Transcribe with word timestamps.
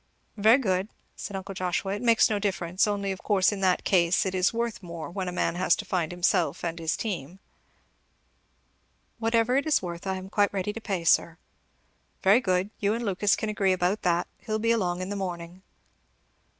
"Very 0.35 0.57
good," 0.57 0.89
said 1.15 1.35
uncle 1.35 1.53
Joshua, 1.53 1.93
"it 1.93 2.01
makes 2.01 2.27
no 2.27 2.39
difference, 2.39 2.87
only 2.87 3.11
of 3.11 3.21
course 3.21 3.51
in 3.51 3.59
that 3.59 3.83
case 3.83 4.25
it 4.25 4.33
is 4.33 4.51
worth 4.51 4.81
more, 4.81 5.11
when 5.11 5.27
a 5.27 5.31
man 5.31 5.53
has 5.53 5.75
to 5.75 5.85
find 5.85 6.11
himself 6.11 6.63
and 6.63 6.79
his 6.79 6.97
team." 6.97 7.37
"Whatever 9.19 9.57
it 9.57 9.67
is 9.67 9.79
worth 9.83 10.07
I 10.07 10.15
am 10.15 10.27
quite 10.27 10.51
ready 10.51 10.73
to 10.73 10.81
pay, 10.81 11.03
sir." 11.03 11.37
"Very 12.23 12.39
good! 12.39 12.71
You 12.79 12.95
and 12.95 13.05
Lucas 13.05 13.35
can 13.35 13.49
agree 13.49 13.73
about 13.73 14.01
that. 14.01 14.27
He'll 14.39 14.57
be 14.57 14.71
along 14.71 15.01
in 15.01 15.09
the 15.09 15.15
morning." 15.15 15.61